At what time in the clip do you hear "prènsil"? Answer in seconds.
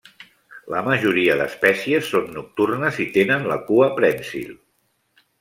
4.01-4.51